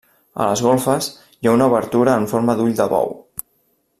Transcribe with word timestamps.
A 0.43 0.45
les 0.51 0.63
golfes, 0.67 1.09
hi 1.43 1.51
ha 1.51 1.53
una 1.59 1.67
obertura 1.73 2.17
en 2.23 2.27
forma 2.35 2.57
d'ull 2.61 2.75
de 2.83 2.91
bou. 2.95 3.17